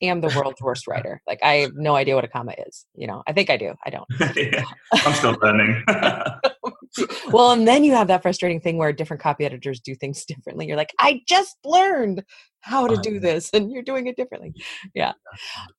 [0.06, 1.22] am the world's worst writer.
[1.28, 2.86] Like, I have no idea what a comma is.
[2.96, 3.74] You know, I think I do.
[3.86, 4.06] I don't.
[4.36, 4.64] yeah,
[4.94, 5.84] I'm still learning.
[7.32, 10.68] well, and then you have that frustrating thing where different copy editors do things differently.
[10.68, 12.24] You're like, I just learned
[12.62, 14.54] how to do this, and you're doing it differently.
[14.94, 15.14] Yeah.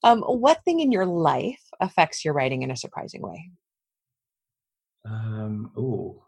[0.02, 3.50] Um, what thing in your life affects your writing in a surprising way?
[5.04, 6.22] Um, oh,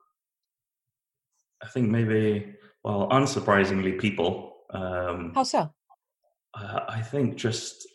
[1.62, 4.56] I think maybe, well, unsurprisingly, people.
[4.70, 5.72] Um, How so?
[6.58, 7.86] Uh, I think just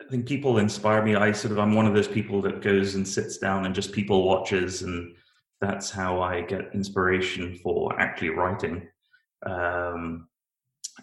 [0.00, 1.14] I think people inspire me.
[1.14, 3.92] I sort of I'm one of those people that goes and sits down and just
[3.92, 5.14] people watches, and
[5.60, 8.88] that's how I get inspiration for actually writing.
[9.46, 10.28] Um,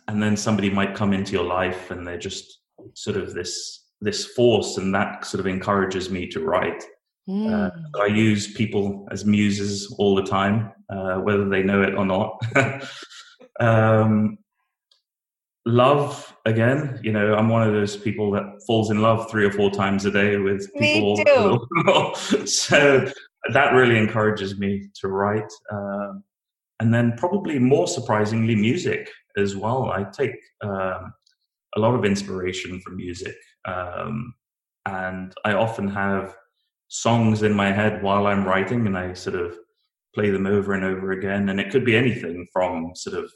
[0.08, 2.60] and then somebody might come into your life, and they're just
[2.94, 6.84] sort of this this force, and that sort of encourages me to write.
[7.30, 7.52] Mm.
[7.52, 8.02] Uh, hmm.
[8.02, 12.42] I use people as muses all the time, uh, whether they know it or not.
[13.60, 14.38] um,
[15.70, 17.00] love again.
[17.04, 20.06] You know i'm one of those people that falls in love three or four times
[20.06, 22.46] a day with people me too.
[22.48, 23.10] so
[23.54, 26.24] that really encourages me to write um,
[26.80, 29.92] and then probably more surprisingly music as well.
[29.92, 31.14] I take um,
[31.76, 34.34] a lot of inspiration from music um,
[34.86, 36.36] and i often have
[36.88, 39.56] songs in my head while i'm writing and i sort of
[40.16, 43.32] play them over and over again and it could be anything from sort of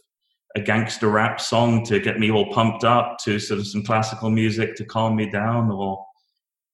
[0.55, 4.29] a gangster rap song to get me all pumped up to sort of some classical
[4.29, 6.05] music to calm me down or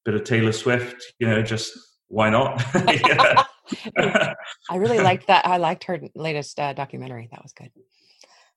[0.06, 1.72] a bit of Taylor Swift, you know, just
[2.08, 2.62] why not?
[3.98, 5.46] I really liked that.
[5.46, 7.30] I liked her latest uh, documentary.
[7.32, 7.72] That was good.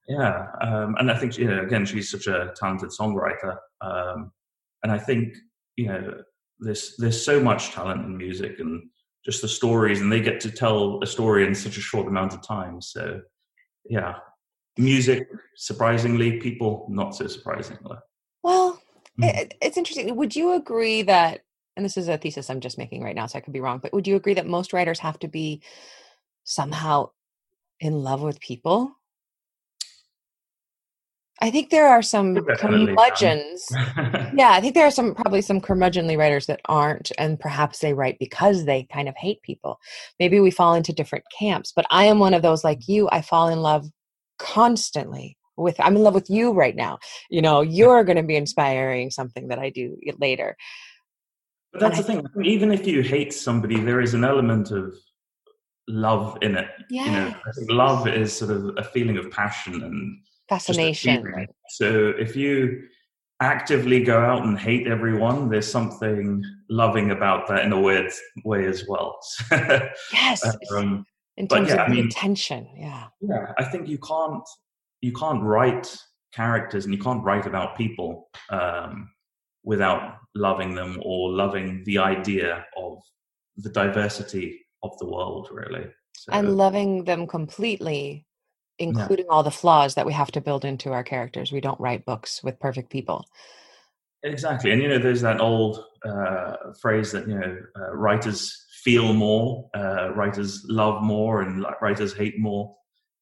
[0.08, 0.46] Yeah.
[0.60, 3.56] Um, and I think, you know, again, she's such a talented songwriter.
[3.80, 4.32] Um,
[4.82, 5.34] and I think,
[5.76, 6.14] you know,
[6.58, 8.82] there's, there's so much talent in music and
[9.24, 12.34] just the stories and they get to tell a story in such a short amount
[12.34, 12.80] of time.
[12.80, 13.20] So
[13.88, 14.14] yeah,
[14.78, 17.96] music surprisingly people not so surprisingly
[18.42, 18.80] well
[19.20, 19.28] mm.
[19.28, 21.40] it, it's interesting would you agree that
[21.76, 23.78] and this is a thesis i'm just making right now so i could be wrong
[23.78, 25.62] but would you agree that most writers have to be
[26.44, 27.08] somehow
[27.80, 28.96] in love with people
[31.42, 33.66] I think there are some curmudgeons.
[34.32, 37.94] yeah, I think there are some probably some curmudgeonly writers that aren't, and perhaps they
[37.94, 39.80] write because they kind of hate people.
[40.20, 43.08] Maybe we fall into different camps, but I am one of those like you.
[43.10, 43.90] I fall in love
[44.42, 46.98] constantly with i'm in love with you right now
[47.30, 50.56] you know you're going to be inspiring something that i do later.
[51.72, 54.72] But that's and the I thing even if you hate somebody there is an element
[54.72, 54.94] of
[55.88, 57.28] love in it yeah you know?
[57.28, 62.82] I think love is sort of a feeling of passion and fascination so if you
[63.40, 68.10] actively go out and hate everyone there's something loving about that in a weird
[68.44, 69.18] way as well.
[70.12, 70.44] Yes
[70.76, 71.04] um,
[71.36, 73.06] in terms yeah, of I mean, attention yeah.
[73.20, 74.46] Yeah i think you can't
[75.00, 75.94] you can't write
[76.32, 79.10] characters and you can't write about people um,
[79.64, 82.98] without loving them or loving the idea of
[83.56, 85.86] the diversity of the world really.
[86.14, 88.26] So, and loving them completely
[88.78, 89.32] including yeah.
[89.32, 91.52] all the flaws that we have to build into our characters.
[91.52, 93.26] We don't write books with perfect people.
[94.24, 99.12] Exactly and you know there's that old uh, phrase that you know uh, writers feel
[99.12, 102.74] more, uh, writers love more, and writers hate more.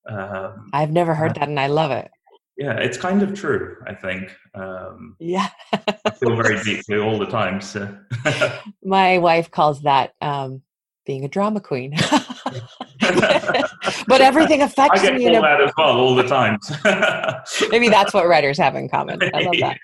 [0.09, 2.11] Um, I've never heard that, and I love it.
[2.57, 3.77] Yeah, it's kind of true.
[3.87, 4.35] I think.
[4.55, 7.61] Um, yeah, I feel very deeply all the time.
[7.61, 7.95] So,
[8.85, 10.63] my wife calls that um,
[11.07, 11.95] being a drama queen.
[13.01, 15.35] but everything affects me.
[15.37, 16.59] All that as well, all the time.
[17.71, 19.21] Maybe that's what writers have in common.
[19.35, 19.79] I love that.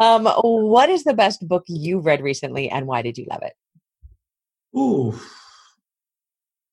[0.00, 3.54] Um, what is the best book you read recently, and why did you love it?
[4.76, 5.18] Ooh,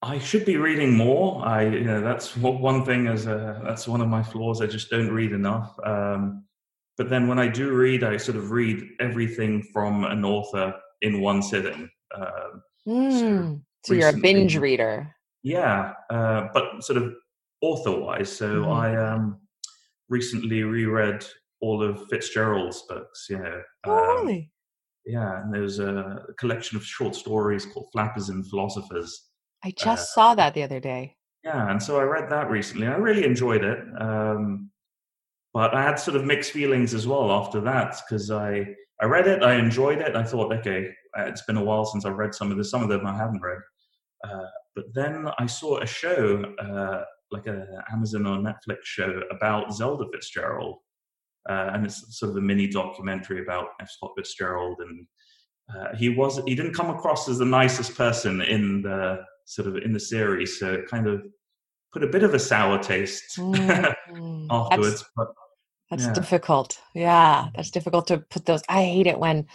[0.01, 1.45] I should be reading more.
[1.45, 4.61] I, you know, that's one thing as a, that's one of my flaws.
[4.61, 5.77] I just don't read enough.
[5.83, 6.45] Um,
[6.97, 11.21] but then when I do read, I sort of read everything from an author in
[11.21, 11.89] one sitting.
[12.15, 13.53] Uh, mm, so, hmm,
[13.85, 15.13] so you're a binge reader.
[15.43, 17.13] Yeah, uh, but sort of
[17.61, 18.31] author-wise.
[18.31, 18.71] So mm-hmm.
[18.71, 19.39] I um,
[20.09, 21.25] recently reread
[21.61, 23.27] all of Fitzgerald's books.
[23.29, 24.51] You know, oh, um, really?
[25.09, 29.29] Yeah, and there's a collection of short stories called Flappers and Philosophers.
[29.63, 31.15] I uh, just uh, saw that the other day.
[31.43, 32.85] Yeah, and so I read that recently.
[32.85, 34.69] I really enjoyed it, um,
[35.51, 38.67] but I had sort of mixed feelings as well after that because I
[39.01, 40.15] I read it, I enjoyed it.
[40.15, 42.69] I thought, okay, uh, it's been a while since I've read some of this.
[42.69, 43.59] Some of them I haven't read,
[44.27, 49.73] uh, but then I saw a show, uh, like an Amazon or Netflix show about
[49.73, 50.77] Zelda Fitzgerald,
[51.49, 53.89] uh, and it's sort of a mini documentary about F.
[53.89, 54.77] Scott Fitzgerald.
[54.79, 55.07] And
[55.75, 59.77] uh, he was he didn't come across as the nicest person in the sort of
[59.77, 61.21] in the series, so it kind of
[61.91, 63.95] put a bit of a sour taste mm.
[64.49, 65.01] afterwards.
[65.01, 65.27] That's, but
[65.89, 66.13] that's yeah.
[66.13, 66.79] difficult.
[66.93, 68.61] Yeah, that's difficult to put those.
[68.69, 69.47] I hate it when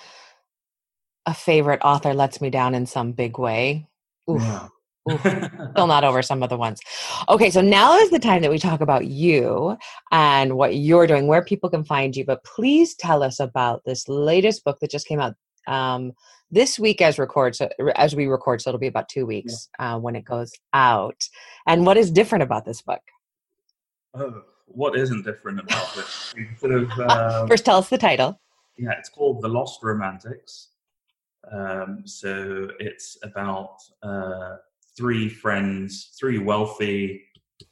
[1.26, 3.88] a favorite author lets me down in some big way.
[4.30, 4.42] Oof.
[4.42, 4.68] Yeah.
[5.20, 6.80] still not over some of the ones.
[7.28, 9.76] Okay, so now is the time that we talk about you
[10.10, 12.24] and what you're doing, where people can find you.
[12.24, 15.34] But please tell us about this latest book that just came out
[15.66, 16.12] um,
[16.50, 18.62] this week as record, so, as we record.
[18.62, 19.94] So it'll be about two weeks yeah.
[19.94, 21.28] uh, when it goes out.
[21.66, 23.02] And what is different about this book?
[24.14, 26.06] Oh, what isn't different about it?
[26.58, 28.40] Sort of, um, First, tell us the title.
[28.78, 30.68] Yeah, it's called The Lost Romantics.
[31.52, 34.56] Um, so it's about uh,
[34.96, 37.22] three friends, three wealthy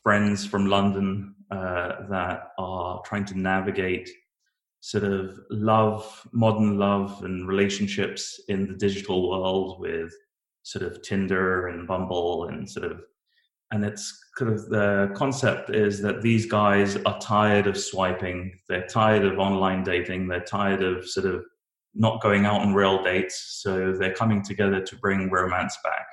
[0.02, 4.08] friends from London uh, that are trying to navigate
[4.80, 10.12] sort of love, modern love, and relationships in the digital world with
[10.64, 13.00] sort of Tinder and Bumble and sort of
[13.72, 18.52] and it's kind of the concept is that these guys are tired of swiping.
[18.68, 20.28] They're tired of online dating.
[20.28, 21.42] They're tired of sort of
[21.94, 23.61] not going out on real dates.
[23.62, 26.06] So they're coming together to bring romance back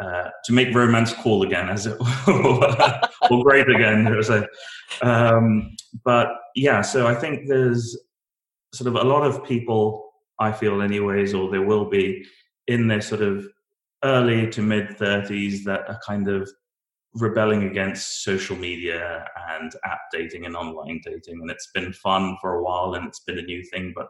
[0.00, 1.96] uh, to make romance cool again as it
[3.30, 4.44] or great again so,
[5.02, 7.96] um, but yeah so i think there's
[8.72, 12.24] sort of a lot of people i feel anyways or there will be
[12.66, 13.46] in their sort of
[14.02, 16.50] early to mid 30s that are kind of
[17.14, 22.54] rebelling against social media and app dating and online dating and it's been fun for
[22.56, 24.08] a while and it's been a new thing but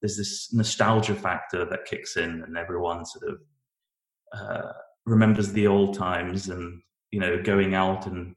[0.00, 3.40] there's this nostalgia factor that kicks in and everyone sort of
[4.38, 4.72] uh,
[5.06, 8.34] remembers the old times and you know going out and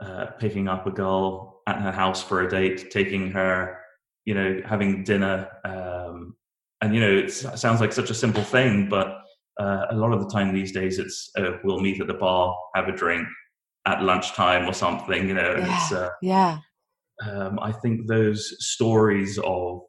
[0.00, 3.78] uh, picking up a girl at her house for a date taking her
[4.24, 6.34] you know having dinner um,
[6.80, 9.18] and you know it sounds like such a simple thing but
[9.60, 12.56] uh, a lot of the time these days it's uh, we'll meet at the bar
[12.74, 13.26] have a drink
[13.86, 15.28] at lunchtime or something.
[15.28, 15.88] You know, yeah.
[15.92, 16.58] Uh, yeah.
[17.26, 19.82] Um, I think those stories of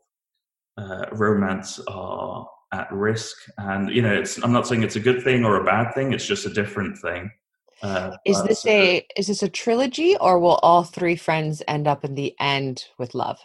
[0.77, 4.43] uh, romance are at risk, and you know, it's.
[4.43, 6.11] I'm not saying it's a good thing or a bad thing.
[6.11, 7.31] It's just a different thing.
[7.81, 12.03] Uh, is this a is this a trilogy, or will all three friends end up
[12.03, 13.39] in the end with love?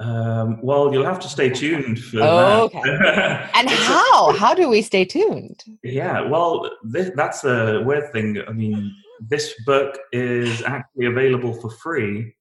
[0.00, 2.78] Um, well, you'll have to stay tuned for oh, that.
[2.78, 3.50] Okay.
[3.54, 4.32] and how?
[4.32, 5.62] how do we stay tuned?
[5.82, 8.38] Yeah, well, this, that's the weird thing.
[8.48, 12.34] I mean, this book is actually available for free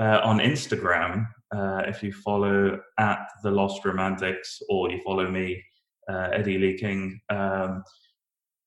[0.00, 1.26] uh, on Instagram.
[1.54, 5.62] Uh, if you follow at the Lost Romantics or you follow me,
[6.08, 7.82] uh, Eddie Lee King, um,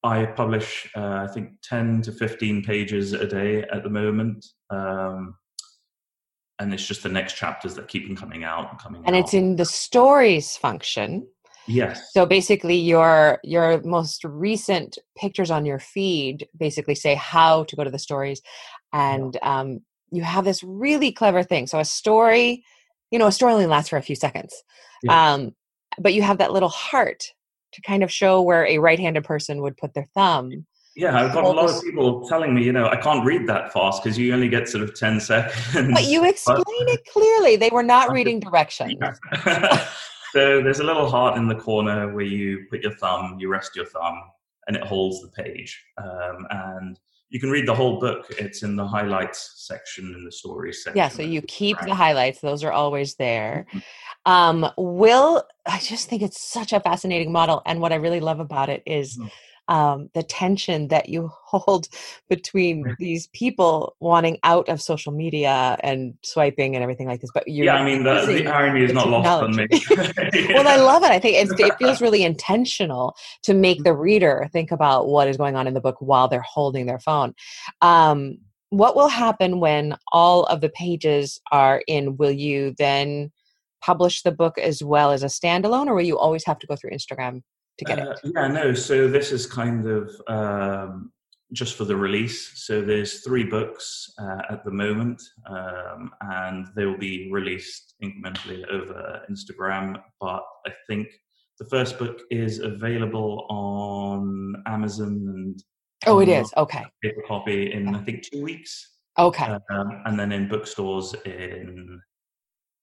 [0.04, 4.46] I publish uh, I think ten to fifteen pages a day at the moment.
[4.70, 5.36] Um,
[6.60, 9.22] and it's just the next chapters that keep coming out and coming and out.
[9.22, 11.28] it's in the stories function
[11.68, 12.12] Yes.
[12.14, 17.84] So basically your your most recent pictures on your feed basically say how to go
[17.84, 18.42] to the stories
[18.92, 19.82] and um,
[20.14, 21.68] you have this really clever thing.
[21.68, 22.64] So a story,
[23.12, 24.54] you know, a story only lasts for a few seconds.
[25.02, 25.34] Yeah.
[25.34, 25.56] Um,
[26.00, 27.34] but you have that little heart
[27.74, 30.66] to kind of show where a right-handed person would put their thumb.
[30.96, 33.74] Yeah, I've got a lot of people telling me, you know, I can't read that
[33.74, 35.92] fast because you only get sort of 10 seconds.
[35.94, 37.56] But you explain it clearly.
[37.56, 38.96] They were not reading directions.
[39.00, 39.88] Yeah.
[40.34, 43.76] So there's a little heart in the corner where you put your thumb, you rest
[43.76, 44.20] your thumb,
[44.66, 45.80] and it holds the page.
[46.00, 47.00] Um, and
[47.34, 48.28] you can read the whole book.
[48.38, 50.98] It's in the highlights section in the stories section.
[50.98, 53.66] Yeah, so you keep the highlights; those are always there.
[53.70, 54.32] Mm-hmm.
[54.32, 58.40] Um, Will, I just think it's such a fascinating model, and what I really love
[58.40, 59.28] about it is mm-hmm
[59.68, 61.88] um, the tension that you hold
[62.30, 62.96] between right.
[62.98, 67.32] these people wanting out of social media and swiping and everything like this.
[67.34, 69.68] But yeah, I mean, the, the irony is not lost on me.
[70.50, 71.12] well, I love it.
[71.12, 75.56] I think it feels really intentional to make the reader think about what is going
[75.56, 77.34] on in the book while they're holding their phone.
[77.82, 82.18] Um, what will happen when all of the pages are in?
[82.18, 83.32] Will you then
[83.84, 86.76] publish the book as well as a standalone, or will you always have to go
[86.76, 87.42] through Instagram
[87.78, 88.20] to get uh, it?
[88.24, 88.74] Yeah, no.
[88.74, 91.12] So this is kind of um,
[91.54, 92.66] just for the release.
[92.66, 98.68] So there's three books uh, at the moment, um, and they will be released incrementally
[98.70, 100.02] over Instagram.
[100.20, 101.08] But I think
[101.60, 105.64] the first book is available on Amazon and
[106.08, 106.84] oh, it is okay.
[107.02, 108.90] Paper copy in I think two weeks.
[109.20, 112.02] Okay, um, and then in bookstores in.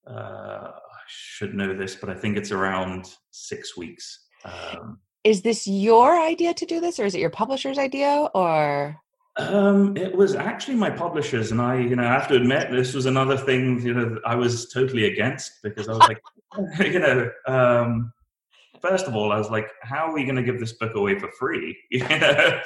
[0.09, 4.29] Uh, I should know this, but I think it's around six weeks.
[4.44, 9.00] Um, is this your idea to do this, or is it your publisher's idea, or?
[9.37, 12.94] Um, it was actually my publishers, and I, you know, I have to admit, this
[12.94, 16.21] was another thing, you know, I was totally against because I was like,
[16.81, 18.12] you know, um,
[18.83, 21.19] first of all, I was like, how are we going to give this book away
[21.19, 21.77] for free?
[21.90, 22.60] You know,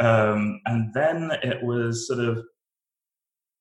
[0.00, 2.44] um, and then it was sort of,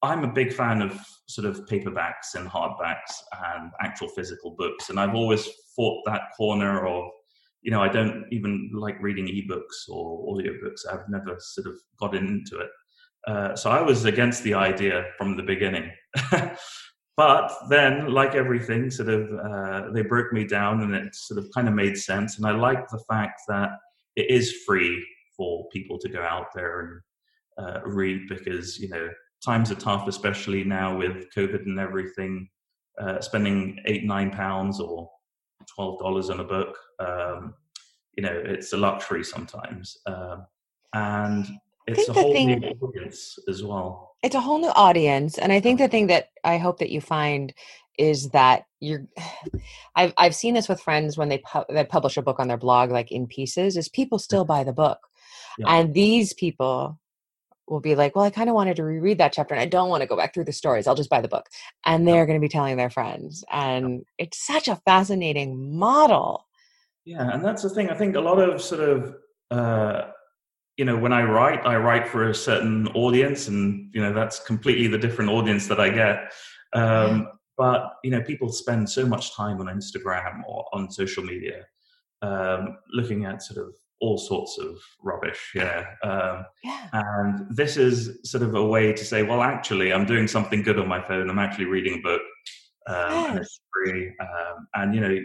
[0.02, 3.14] I'm a big fan of sort of paperbacks and hardbacks
[3.56, 7.10] and actual physical books, and I've always fought that corner of
[7.62, 10.82] you know, I don't even like reading ebooks or audiobooks.
[10.91, 12.70] I've never sort of got into it.
[13.28, 15.91] Uh, so I was against the idea from the beginning.
[17.18, 21.47] but then, like everything, sort of, uh, they broke me down and it sort of
[21.53, 22.38] kind of made sense.
[22.38, 23.70] And I like the fact that
[24.16, 25.05] it is free
[25.38, 29.07] for people to go out there and uh, read because, you know,
[29.45, 32.49] times are tough, especially now with COVID and everything.
[32.99, 35.09] Uh, spending eight, nine pounds or
[35.68, 37.53] twelve dollars on a book, um,
[38.18, 40.45] you know, it's a luxury sometimes, um,
[40.93, 41.47] and
[41.88, 44.16] it's a whole thing, new audience as well.
[44.24, 47.01] It's a whole new audience, and I think the thing that I hope that you
[47.01, 47.53] find
[47.97, 49.05] is that you're.
[49.95, 52.57] I've I've seen this with friends when they pu- they publish a book on their
[52.57, 54.99] blog, like in pieces, is people still buy the book,
[55.57, 55.68] yeah.
[55.68, 56.99] and these people
[57.72, 59.90] will be like, well, I kind of wanted to reread that chapter and I don't
[59.90, 60.86] want to go back through the stories.
[60.86, 61.48] I'll just buy the book.
[61.86, 63.44] And they're going to be telling their friends.
[63.52, 66.46] And it's such a fascinating model.
[67.06, 67.32] Yeah.
[67.34, 67.90] And that's the thing.
[67.90, 69.16] I think a lot of sort of,
[69.50, 70.12] uh,
[70.78, 74.40] you know, when I write, I write for a certain audience and, you know, that's
[74.40, 76.34] completely the different audience that I get.
[76.74, 81.66] Um, But, you know, people spend so much time on Instagram or on social media
[82.24, 85.52] um, looking at sort of all sorts of rubbish.
[85.54, 85.86] Yeah.
[86.04, 86.88] Um, yeah.
[86.91, 90.80] And this is sort of a way to say, well, actually, I'm doing something good
[90.80, 91.30] on my phone.
[91.30, 92.22] I'm actually reading a book.
[92.88, 93.30] Um, yes.
[93.30, 94.08] and it's free.
[94.20, 95.20] Um, and, you know,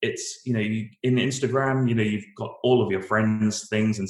[0.00, 3.98] it's, you know, you, in Instagram, you know, you've got all of your friends' things
[3.98, 4.08] and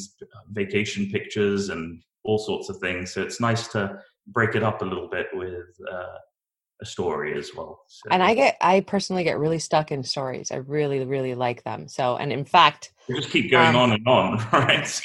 [0.53, 3.13] vacation pictures and all sorts of things.
[3.13, 6.19] So it's nice to break it up a little bit with, uh,
[6.81, 7.83] a story as well.
[7.89, 8.09] So.
[8.11, 10.51] And I get, I personally get really stuck in stories.
[10.51, 11.89] I really, really like them.
[11.89, 15.03] So, and in fact, they just keep going um, on and on, right?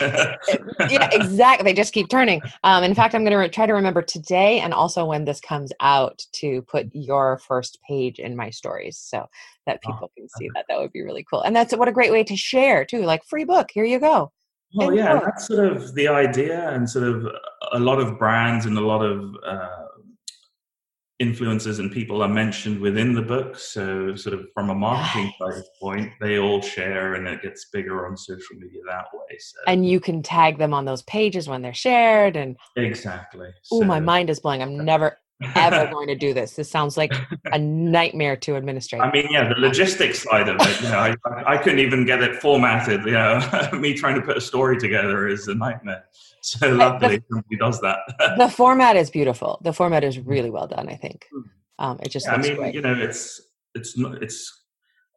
[0.89, 1.63] yeah, exactly.
[1.63, 2.41] They just keep turning.
[2.63, 5.39] Um, in fact, I'm going to re- try to remember today and also when this
[5.39, 9.25] comes out to put your first page in my stories so
[9.65, 10.65] that oh, people oh, can see that.
[10.69, 11.41] That would be really cool.
[11.41, 13.01] And that's what a great way to share too.
[13.01, 13.69] Like free book.
[13.73, 14.31] Here you go.
[14.75, 17.25] Well, yeah, that's sort of the idea, and sort of
[17.71, 19.85] a lot of brands and a lot of uh,
[21.21, 23.57] influencers and people are mentioned within the book.
[23.57, 25.63] So, sort of from a marketing yes.
[25.81, 29.37] point, they all share and it gets bigger on social media that way.
[29.39, 29.57] So.
[29.67, 32.35] And you can tag them on those pages when they're shared.
[32.35, 33.47] And exactly.
[33.71, 34.61] Oh, so, my mind is blowing.
[34.61, 35.17] I'm never
[35.55, 36.55] ever going to do this.
[36.55, 37.13] This sounds like
[37.45, 39.01] a nightmare to administrate.
[39.01, 41.15] I mean, yeah, the logistics side of it, you know, I,
[41.45, 43.05] I couldn't even get it formatted.
[43.05, 46.05] You know, me trying to put a story together is a nightmare.
[46.41, 47.99] So lovely somebody does that.
[48.37, 49.59] the format is beautiful.
[49.63, 50.87] The format is really well done.
[50.89, 51.25] I think.
[51.31, 51.41] Hmm.
[51.77, 52.27] Um, it just.
[52.27, 52.75] Yeah, I mean, great.
[52.75, 53.41] you know, it's
[53.73, 54.65] it's it's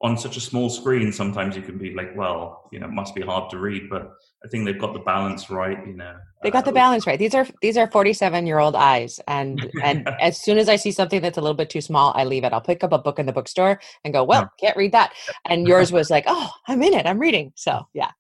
[0.02, 1.12] on such a small screen.
[1.12, 4.10] Sometimes you can be like, well, you know, it must be hard to read, but
[4.45, 5.78] I think they've got the balance right.
[5.86, 7.18] You know, they got uh, the balance right.
[7.18, 10.76] These are these are forty seven year old eyes, and and as soon as I
[10.76, 12.53] see something that's a little bit too small, I leave it.
[12.53, 15.12] I'll pick up a book in the bookstore and go, well, can't read that.
[15.45, 17.07] And yours was like, oh, I'm in it.
[17.07, 17.53] I'm reading.
[17.57, 18.11] So yeah,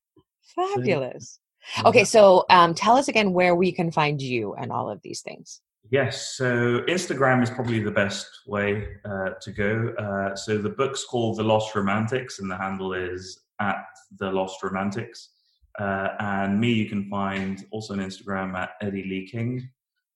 [0.54, 1.38] fabulous.
[1.84, 5.20] Okay, so um, tell us again where we can find you and all of these
[5.20, 5.60] things.
[5.90, 9.94] Yes, so Instagram is probably the best way uh, to go.
[9.98, 13.84] Uh, so the book's called The Lost Romantics, and the handle is at
[14.18, 15.30] The Lost Romantics.
[15.78, 19.68] Uh, and me, you can find also on Instagram at Eddie Lee King.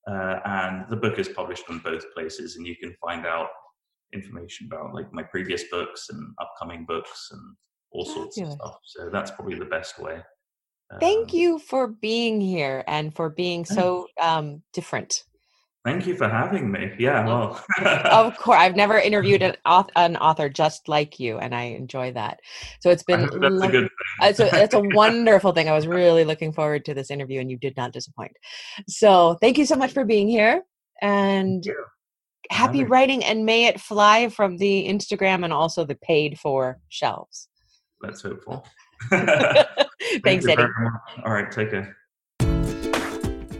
[0.09, 3.47] Uh, and the book is published on both places, and you can find out
[4.13, 7.55] information about like my previous books and upcoming books and
[7.91, 8.77] all sorts of stuff.
[8.83, 10.21] So that's probably the best way.
[10.99, 15.23] Thank um, you for being here and for being so um, different.
[15.85, 16.93] Thank you for having me.
[16.97, 17.61] Yeah, well,
[18.05, 22.13] of course, I've never interviewed an author, an author just like you, and I enjoy
[22.13, 22.39] that.
[22.79, 24.29] So it's been that's lo- a good uh, thing.
[24.29, 25.67] it's, a, it's a wonderful thing.
[25.67, 28.31] I was really looking forward to this interview, and you did not disappoint.
[28.87, 30.61] So thank you so much for being here,
[31.01, 31.67] and
[32.49, 37.49] happy writing, and may it fly from the Instagram and also the paid for shelves.
[38.01, 38.63] Let's hope for.
[40.23, 40.63] Thanks, Eddie.
[41.25, 41.97] All right, take care.